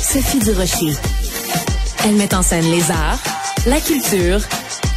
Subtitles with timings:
[0.00, 0.94] Sophie Durocher.
[2.04, 3.18] Elle met en scène les arts,
[3.66, 4.40] la culture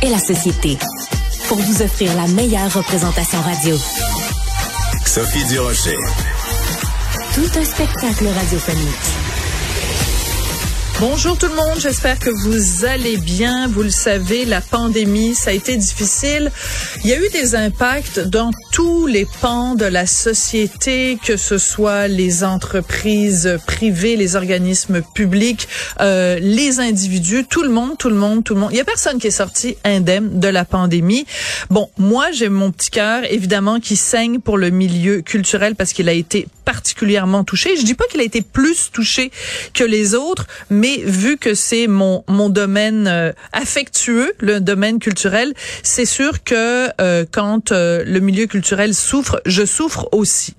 [0.02, 0.78] et la société
[1.48, 3.78] pour vous offrir la meilleure représentation radio.
[5.06, 5.98] Sophie Durocher.
[7.34, 9.25] Tout un spectacle radiophonique.
[11.02, 13.68] Bonjour tout le monde, j'espère que vous allez bien.
[13.68, 16.54] Vous le savez, la pandémie, ça a été difficile.
[17.04, 21.58] Il y a eu des impacts dans tous les pans de la société, que ce
[21.58, 25.68] soit les entreprises privées, les organismes publics,
[26.00, 28.70] euh, les individus, tout le monde, tout le monde, tout le monde.
[28.72, 31.26] Il y a personne qui est sorti indemne de la pandémie.
[31.70, 36.08] Bon, moi, j'ai mon petit cœur, évidemment, qui saigne pour le milieu culturel parce qu'il
[36.08, 37.78] a été particulièrement touché.
[37.78, 39.32] Je dis pas qu'il a été plus touché
[39.74, 45.54] que les autres, mais vu que c'est mon mon domaine euh, affectueux, le domaine culturel,
[45.84, 50.56] c'est sûr que euh, quand euh, le milieu culturel souffre, je souffre aussi.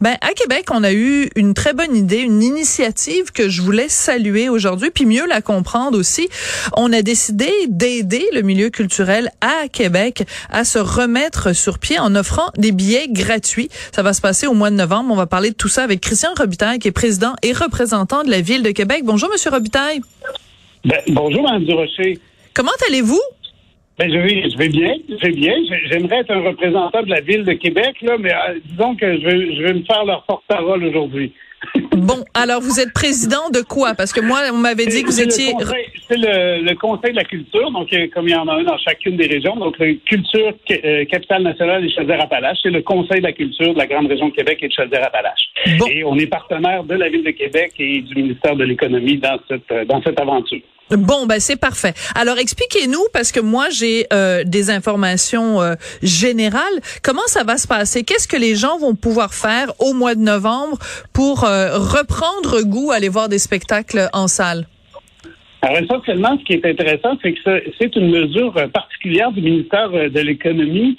[0.00, 3.88] Ben à Québec, on a eu une très bonne idée, une initiative que je voulais
[3.88, 6.28] saluer aujourd'hui, puis mieux la comprendre aussi.
[6.76, 12.14] On a décidé d'aider le milieu culturel à Québec à se remettre sur pied en
[12.14, 13.68] offrant des billets gratuits.
[13.94, 15.12] Ça va se passer au mois de novembre.
[15.12, 18.30] On va parler de tout ça avec Christian Robitaille, qui est président et représentant de
[18.30, 19.02] la ville de Québec.
[19.04, 20.00] Bonjour, Monsieur Robitaille.
[20.84, 22.18] Ben, bonjour, Mme Durocher.
[22.54, 23.20] Comment allez-vous?
[23.98, 25.54] Ben, je vais, je vais bien, je vais bien.
[25.90, 29.24] J'aimerais être un représentant de la ville de Québec, là, mais euh, disons que je
[29.24, 31.32] vais, je vais me faire leur porte-parole aujourd'hui.
[31.92, 33.94] Bon, alors vous êtes président de quoi?
[33.94, 35.54] Parce que moi, on m'avait dit que vous étiez...
[36.12, 38.64] C'est le, le, Conseil de la culture, donc euh, comme il y en a un
[38.64, 43.20] dans chacune des régions, donc la culture euh, capitale nationale des Chaudière-Appalaches, c'est le Conseil
[43.20, 45.48] de la culture de la grande région de Québec et de Chaudière-Appalaches.
[45.90, 49.38] Et on est partenaire de la ville de Québec et du ministère de l'économie dans
[49.48, 50.60] cette euh, dans cette aventure.
[50.90, 51.94] Bon, ben c'est parfait.
[52.14, 56.80] Alors expliquez-nous, parce que moi j'ai euh, des informations euh, générales.
[57.02, 58.02] Comment ça va se passer?
[58.02, 60.78] Qu'est-ce que les gens vont pouvoir faire au mois de novembre
[61.14, 64.66] pour euh, reprendre goût à aller voir des spectacles en salle?
[65.62, 70.20] Alors essentiellement, ce qui est intéressant, c'est que c'est une mesure particulière du ministère de
[70.20, 70.96] l'économie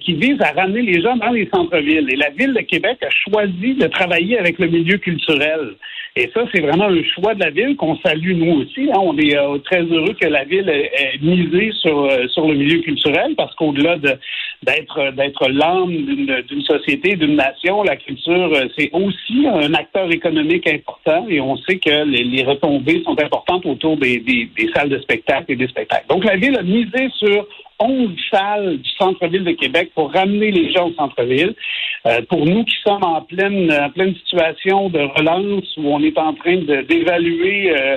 [0.00, 2.08] qui vise à ramener les gens dans les centres-villes.
[2.10, 5.76] Et la ville de Québec a choisi de travailler avec le milieu culturel.
[6.16, 8.90] Et ça, c'est vraiment un choix de la ville qu'on salue nous aussi.
[8.90, 8.98] Hein.
[9.00, 10.90] On est euh, très heureux que la ville ait,
[11.22, 17.36] misé sur, euh, sur le milieu culturel parce qu'au-delà d'être d'être l'âme d'une société, d'une
[17.36, 22.42] nation, la culture, euh, c'est aussi un acteur économique important et on sait que les,
[22.42, 26.06] retombées sont importantes autour des, des salles de spectacle et des spectacles.
[26.08, 27.46] Donc la ville a misé sur
[27.80, 31.54] 11 salles du centre-ville de Québec pour ramener les gens au centre-ville.
[32.06, 33.70] Euh, pour nous qui sommes en pleine,
[34.26, 37.96] situation de relance où on est en train d'évaluer, euh,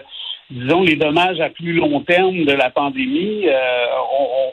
[0.50, 3.86] disons, les dommages à plus long terme de la pandémie, euh,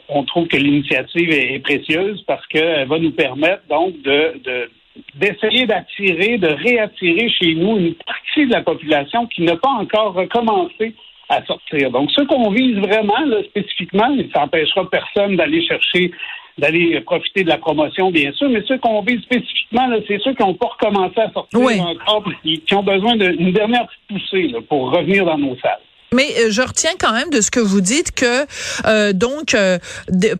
[0.09, 4.69] on, trouve que l'initiative est, précieuse parce qu'elle va nous permettre donc de, de
[5.15, 10.13] d'essayer d'attirer, de réattirer chez nous une partie de la population qui n'a pas encore
[10.13, 10.93] recommencé
[11.31, 11.89] à sortir.
[11.91, 16.11] Donc, ce qu'on vise vraiment, là, spécifiquement, ça n'empêchera personne d'aller chercher,
[16.57, 20.43] d'aller profiter de la promotion, bien sûr, mais ceux qu'on vise spécifiquement, c'est ceux qui
[20.43, 24.91] n'ont pas recommencé à sortir encore, qui, qui ont besoin d'une dernière petite poussée pour
[24.91, 25.79] revenir dans nos salles.
[26.13, 28.45] Mais euh, je retiens quand même de ce que vous dites que
[28.85, 29.79] euh, donc euh,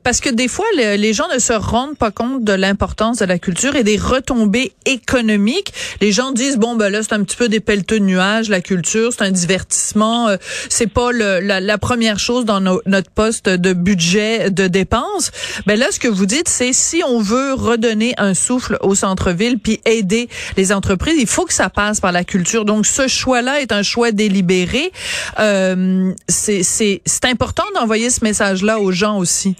[0.03, 3.39] parce que des fois les gens ne se rendent pas compte de l'importance de la
[3.39, 5.73] culture et des retombées économiques.
[6.01, 8.59] Les gens disent bon ben là c'est un petit peu des pelleteux de nuages la
[8.59, 10.35] culture, c'est un divertissement,
[10.68, 15.31] c'est pas le, la, la, première chose dans notre poste de budget de dépenses.
[15.67, 19.57] Ben là ce que vous dites c'est si on veut redonner un souffle au centre-ville
[19.57, 20.27] puis aider
[20.57, 22.65] les entreprises, il faut que ça passe par la culture.
[22.65, 24.91] Donc ce choix-là est un choix délibéré.
[25.39, 25.60] Euh,
[26.27, 29.55] c'est important d'envoyer ce message-là aux gens aussi.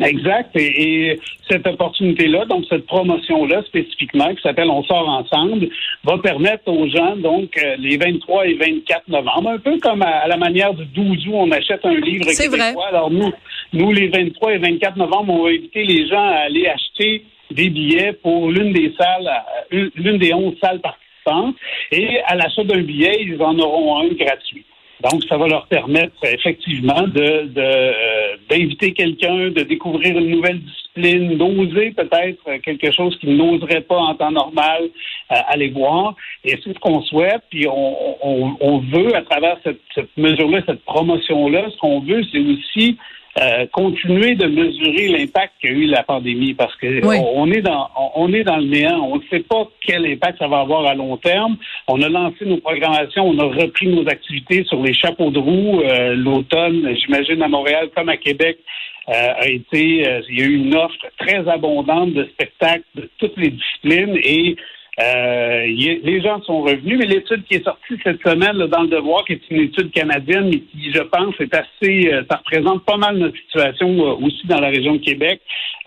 [0.00, 0.50] Exact.
[0.56, 5.68] Et, et cette opportunité-là, donc cette promotion-là spécifiquement, qui s'appelle On sort ensemble,
[6.02, 10.08] va permettre aux gens, donc euh, les 23 et 24 novembre, un peu comme à,
[10.24, 12.72] à la manière du 12 août, on achète un livre C'est québécois.
[12.72, 12.84] vrai.
[12.88, 13.32] Alors nous,
[13.72, 17.70] nous, les 23 et 24 novembre, on va inviter les gens à aller acheter des
[17.70, 19.30] billets pour l'une des salles,
[19.72, 21.54] euh, l'une des 11 salles participantes.
[21.92, 24.64] Et à l'achat d'un billet, ils en auront un gratuit.
[25.02, 27.92] Donc, ça va leur permettre effectivement de euh,
[28.48, 34.14] d'inviter quelqu'un, de découvrir une nouvelle discipline, d'oser peut-être quelque chose qu'ils n'oseraient pas en
[34.14, 34.82] temps normal
[35.32, 36.14] euh, aller voir.
[36.44, 37.42] Et c'est ce qu'on souhaite.
[37.50, 42.22] Puis on, on, on veut, à travers cette, cette mesure-là, cette promotion-là, ce qu'on veut,
[42.30, 42.96] c'est aussi
[43.40, 47.16] euh, continuer de mesurer l'impact qu'a eu la pandémie parce que Oui.
[47.18, 49.00] on, on est dans on, on est dans le néant.
[49.10, 51.56] On ne sait pas quel impact ça va avoir à long terme.
[51.88, 55.80] On a lancé nos programmations, on a repris nos activités sur les chapeaux de roue.
[55.82, 58.58] Euh, L'automne, j'imagine à Montréal comme à Québec,
[59.08, 63.10] euh, a été euh, il y a eu une offre très abondante de spectacles de
[63.18, 64.56] toutes les disciplines et
[65.00, 68.82] euh, y les gens sont revenus, mais l'étude qui est sortie cette semaine là, dans
[68.82, 72.36] le Devoir, qui est une étude canadienne, mais qui, je pense, est assez, euh, ça
[72.36, 75.40] représente pas mal notre situation euh, aussi dans la région de Québec,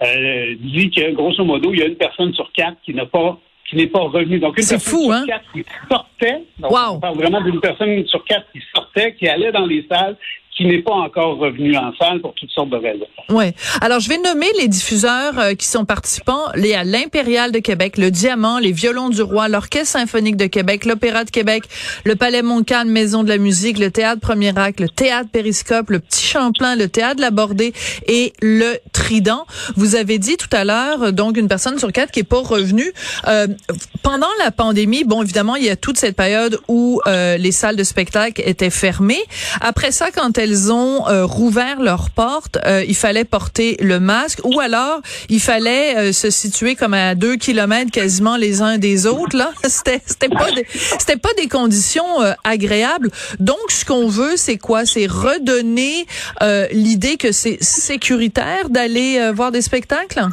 [0.03, 3.37] euh, dit que grosso modo, il y a une personne sur quatre qui n'a pas
[3.69, 4.39] qui n'est pas revenue.
[4.39, 5.25] Donc une personne fou, sur hein?
[5.27, 6.43] quatre qui sortait.
[6.59, 6.95] Donc, Wow.
[6.95, 10.15] on parle vraiment d'une personne sur quatre qui sortait, qui allait dans les salles,
[10.57, 13.05] qui n'est pas encore revenue en salle pour toutes sortes de raisons.
[13.29, 13.53] Ouais.
[13.79, 16.45] Alors, je vais nommer les diffuseurs euh, qui sont participants.
[16.55, 20.85] Les à l'Impérial de Québec, le Diamant, les Violons du Roi, l'Orchestre symphonique de Québec,
[20.85, 21.63] l'Opéra de Québec,
[22.05, 25.99] le Palais Montcalm, Maison de la musique, le Théâtre Premier Acte, le Théâtre Périscope, le
[25.99, 27.73] Petit Champlain, le Théâtre de la Bordée
[28.07, 29.45] et le Trident.
[29.75, 32.41] Vous avez dit tout à l'heure, euh, donc, une personne sur quatre qui est pas
[32.41, 32.91] revenue.
[33.27, 33.47] Euh,
[34.01, 37.75] pendant la pandémie, bon, évidemment, il y a toute cette période où euh, les salles
[37.75, 39.23] de spectacle étaient fermées.
[39.61, 44.39] Après ça, quand elles ont euh, rouvert leurs portes, euh, il fallait porter le masque
[44.45, 49.05] ou alors il fallait euh, se situer comme à deux kilomètres quasiment les uns des
[49.05, 49.35] autres.
[49.35, 50.65] Là, c'était c'était pas des,
[50.99, 53.09] c'était pas des conditions euh, agréables.
[53.39, 54.85] Donc, ce qu'on veut, c'est quoi?
[54.85, 56.05] C'est redonner
[56.41, 60.27] euh, l'idée que c'est sécuritaire d'aller euh, voir des spectacles?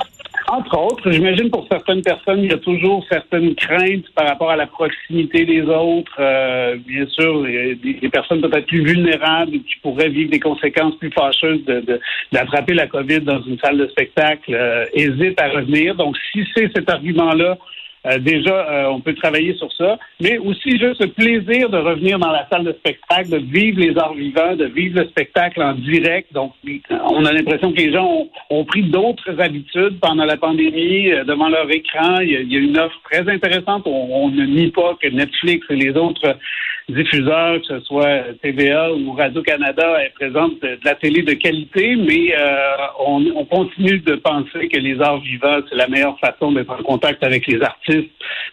[0.57, 4.57] Entre autres, j'imagine pour certaines personnes, il y a toujours certaines craintes par rapport à
[4.57, 6.15] la proximité des autres.
[6.21, 11.11] Euh, bien sûr, il des, personnes peut-être plus vulnérables qui pourraient vivre des conséquences plus
[11.11, 15.97] fâcheuses de- de- d'attraper la COVID dans une salle de spectacle, euh, hésitent à revenir.
[15.97, 17.59] Donc, si c'est cet argument-là,
[18.07, 22.19] euh, déjà, euh, on peut travailler sur ça, mais aussi juste le plaisir de revenir
[22.19, 25.75] dans la salle de spectacle, de vivre les arts vivants, de vivre le spectacle en
[25.75, 26.33] direct.
[26.33, 26.53] Donc,
[26.91, 31.49] on a l'impression que les gens ont, pris d'autres habitudes pendant la pandémie euh, devant
[31.49, 32.21] leur écran.
[32.21, 33.83] Il y, a, il y a une offre très intéressante.
[33.87, 36.37] On, on ne nie pas que Netflix et les autres
[36.89, 42.35] diffuseurs, que ce soit TVA ou Radio-Canada, présentent de, de la télé de qualité, mais
[42.37, 42.77] euh,
[43.07, 46.83] on, on continue de penser que les arts vivants, c'est la meilleure façon d'être en
[46.83, 48.11] contact avec les artistes,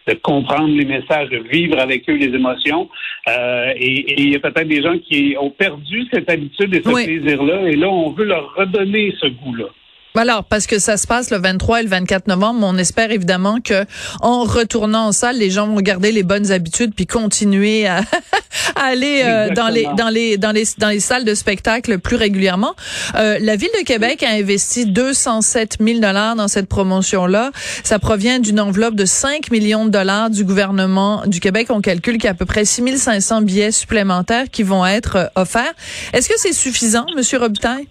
[0.07, 2.89] de comprendre les messages, de vivre avec eux les émotions.
[3.27, 6.81] Euh, et, et il y a peut-être des gens qui ont perdu cette habitude et
[6.83, 7.05] ce Oui.
[7.05, 9.65] plaisir-là, et là, on veut leur redonner ce goût-là.
[10.13, 13.59] Alors, parce que ça se passe le 23 et le 24 novembre, on espère évidemment
[13.63, 13.85] que
[14.19, 18.01] en retournant en salle, les gens vont garder les bonnes habitudes puis continuer à,
[18.75, 22.17] à aller euh, dans les dans les dans les dans les salles de spectacle plus
[22.17, 22.75] régulièrement.
[23.15, 27.51] Euh, la ville de Québec a investi 207 000 dollars dans cette promotion là.
[27.85, 31.67] Ça provient d'une enveloppe de 5 millions de dollars du gouvernement du Québec.
[31.69, 35.15] On calcule qu'il y a à peu près 6 500 billets supplémentaires qui vont être
[35.15, 35.73] euh, offerts.
[36.11, 37.87] Est-ce que c'est suffisant, Monsieur Robitaille?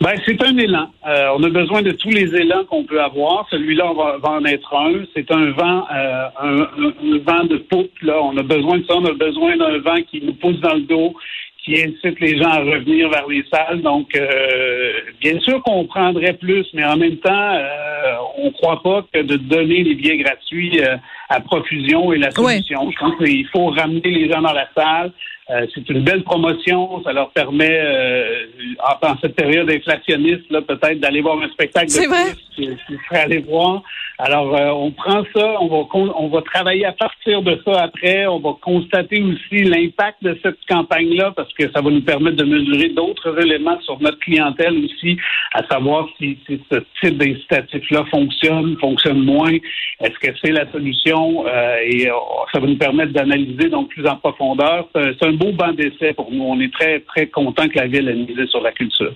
[0.00, 0.90] Ben, c'est un élan.
[1.08, 3.46] Euh, on a besoin de tous les élans qu'on peut avoir.
[3.50, 4.92] Celui-là, on va, va en être un.
[5.14, 7.90] C'est un vent, euh, un, un- vent de poupe.
[8.02, 8.94] Là, on a besoin de ça.
[8.96, 11.14] On a besoin d'un vent qui nous pousse dans le dos,
[11.64, 13.82] qui incite les gens à revenir vers les salles.
[13.82, 19.04] Donc, euh, bien sûr qu'on prendrait plus, mais en même temps, euh, on croit pas
[19.12, 20.96] que de donner les billets gratuits euh,
[21.28, 22.88] à profusion est la solution.
[22.92, 25.10] Je pense qu'il faut ramener les gens dans la salle.
[25.50, 27.02] Euh, c'est une belle promotion.
[27.04, 28.44] Ça leur permet, euh,
[28.80, 33.22] en, en cette période inflationniste, là, peut-être d'aller voir un spectacle de plus qu'ils seraient
[33.22, 33.82] allés voir.
[34.18, 38.26] Alors, euh, on prend ça, on va, on va travailler à partir de ça après.
[38.26, 42.44] On va constater aussi l'impact de cette campagne-là parce que ça va nous permettre de
[42.44, 45.16] mesurer d'autres éléments sur notre clientèle aussi,
[45.54, 49.54] à savoir si, si ce type d'incitatif-là fonctionne, fonctionne moins.
[50.00, 51.46] Est-ce que c'est la solution?
[51.46, 52.14] Euh, et euh,
[52.52, 54.88] ça va nous permettre d'analyser donc plus en profondeur.
[54.94, 56.42] C'est un beau banc d'essai pour nous.
[56.42, 59.12] On est très, très content que la ville ait misé sur la culture.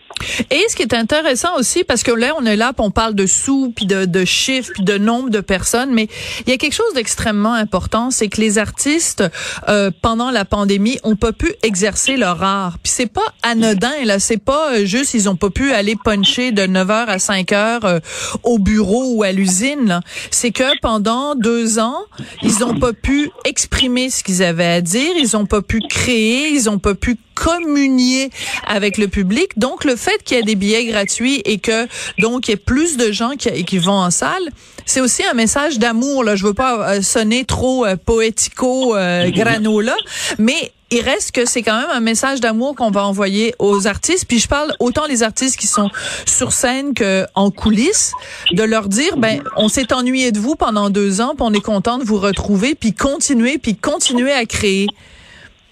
[0.50, 3.14] Et ce qui est intéressant aussi, parce que là, on est là, puis on parle
[3.14, 6.08] de sous, puis de, chiffres, puis de de nombre de personnes, mais
[6.46, 9.24] il y a quelque chose d'extrêmement important, c'est que les artistes
[9.68, 12.78] euh, pendant la pandémie ont pas pu exercer leur art.
[12.82, 16.52] Puis c'est pas anodin là, c'est pas euh, juste ils ont pas pu aller puncher
[16.52, 18.00] de 9h à 5h euh,
[18.42, 20.00] au bureau ou à l'usine.
[20.30, 22.02] C'est que pendant deux ans,
[22.42, 26.11] ils ont pas pu exprimer ce qu'ils avaient à dire, ils ont pas pu créer,
[26.12, 28.30] ils ont pas pu communier
[28.66, 29.58] avec le public.
[29.58, 31.86] Donc, le fait qu'il y ait des billets gratuits et que,
[32.18, 34.50] donc, il y ait plus de gens qui, qui vont en salle,
[34.86, 36.24] c'est aussi un message d'amour.
[36.24, 39.96] Là, je veux pas euh, sonner trop euh, poético euh, granola,
[40.38, 44.26] mais il reste que c'est quand même un message d'amour qu'on va envoyer aux artistes.
[44.28, 45.90] Puis je parle autant les artistes qui sont
[46.26, 48.12] sur scène que en coulisses,
[48.52, 51.62] de leur dire ben on s'est ennuyé de vous pendant deux ans, puis on est
[51.62, 54.86] content de vous retrouver, puis continuer, puis continuer à créer.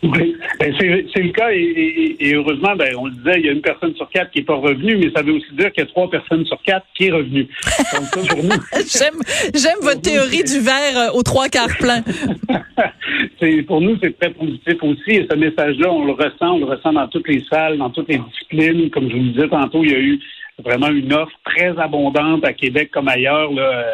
[0.03, 3.61] Oui, ben, c'est le cas et, heureusement, ben, on le disait, il y a une
[3.61, 5.91] personne sur quatre qui n'est pas revenue, mais ça veut aussi dire qu'il y a
[5.91, 7.47] trois personnes sur quatre qui est revenue.
[7.93, 9.21] j'aime,
[9.55, 12.03] j'aime votre théorie du verre euh, aux trois quarts plein.
[13.67, 16.93] pour nous, c'est très positif aussi et ce message-là, on le ressent, on le ressent
[16.93, 18.91] dans toutes les salles, dans toutes les disciplines.
[18.91, 20.19] Comme je vous le disais tantôt, il y a eu
[20.63, 23.85] vraiment une offre très abondante à Québec comme ailleurs là,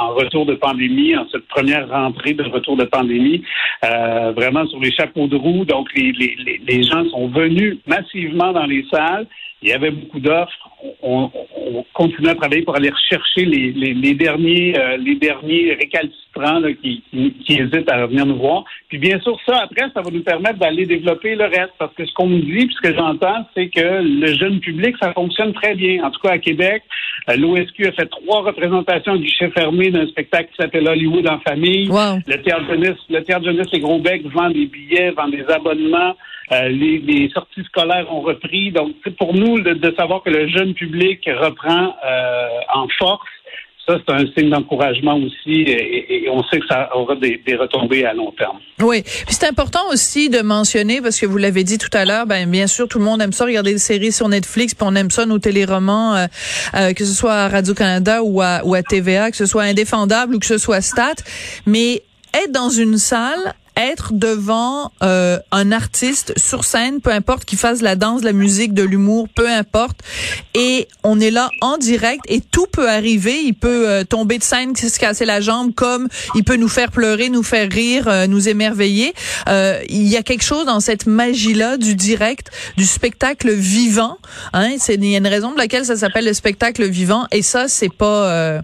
[0.00, 3.42] en, retour de pandémie, en cette première rentrée de retour de pandémie,
[3.84, 5.64] euh, vraiment sur les chapeaux de roue.
[5.64, 9.26] Donc les, les, les gens sont venus massivement dans les salles.
[9.62, 10.70] Il y avait beaucoup d'offres.
[11.02, 15.74] On, on, continue à travailler pour aller rechercher les, les, les derniers, euh, les derniers
[15.74, 18.64] récalcitrants là, qui, qui, qui, hésitent à revenir nous voir.
[18.88, 22.04] Puis bien sûr, ça après, ça va nous permettre d'aller développer le reste, parce que
[22.04, 25.52] ce qu'on me dit, puis ce que j'entends, c'est que le jeune public, ça fonctionne
[25.54, 26.04] très bien.
[26.04, 26.82] En tout cas, à Québec,
[27.28, 31.40] euh, l'OSQ a fait trois représentations à guichet fermé d'un spectacle qui s'appelle Hollywood en
[31.40, 31.88] famille.
[31.88, 36.14] Le théâtre jeunesse, le théâtre jeunesse et Gros Bec vend des billets, vend des abonnements.
[36.52, 38.70] Euh, les, les, sorties scolaires ont repris.
[38.70, 43.28] Donc, c'est pour nous de, de, savoir que le jeune public reprend euh, en force.
[43.86, 48.12] Ça, c'est un signe d'encouragement aussi et, on sait que ça aura des, retombées à
[48.12, 48.58] long terme.
[48.80, 52.26] Oui, puis c'est important aussi de mentionner, parce que vous l'avez dit tout à l'heure,
[52.26, 54.96] ben bien sûr, tout le monde aime ça, regarder des séries sur Netflix, puis on
[54.96, 56.26] aime ça, nos téléromans, euh,
[56.74, 60.46] euh, que ce soit à Radio-Canada ou à TVA, que ce soit Indéfendable ou que
[60.46, 61.14] ce soit Stat,
[61.64, 62.02] mais
[62.34, 67.82] être dans une salle être devant euh, un artiste sur scène, peu importe qu'il fasse
[67.82, 70.00] la danse, la musique, de l'humour, peu importe,
[70.54, 73.40] et on est là en direct et tout peut arriver.
[73.42, 76.90] Il peut euh, tomber de scène, se casser la jambe, comme il peut nous faire
[76.90, 79.14] pleurer, nous faire rire, euh, nous émerveiller.
[79.48, 84.18] Euh, il y a quelque chose dans cette magie-là du direct, du spectacle vivant.
[84.52, 87.68] Hein, il y a une raison de laquelle ça s'appelle le spectacle vivant, et ça
[87.68, 88.62] c'est pas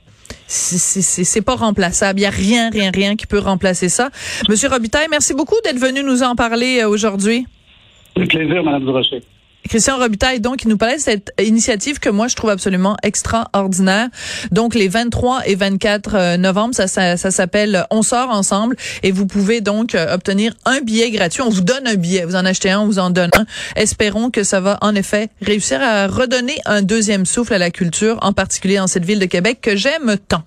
[0.53, 2.21] c'est pas remplaçable.
[2.21, 4.11] Il y a rien, rien, rien qui peut remplacer ça.
[4.49, 7.47] Monsieur Robitaille, merci beaucoup d'être venu nous en parler euh, aujourd'hui.
[8.17, 9.23] Avec plaisir, Madame Durocher.
[9.69, 14.09] Christian Robitaille, donc, il nous parlait de cette initiative que moi, je trouve absolument extraordinaire.
[14.51, 19.61] Donc, les 23 et 24 euh, novembre, ça, s'appelle On sort ensemble et vous pouvez
[19.61, 21.43] donc euh, obtenir un billet gratuit.
[21.43, 22.25] On vous donne un billet.
[22.25, 23.47] Vous en achetez un, on vous en donne un.
[23.77, 28.19] Espérons que ça va, en effet, réussir à redonner un deuxième souffle à la culture,
[28.23, 30.43] en particulier dans cette ville de Québec que j'aime tant.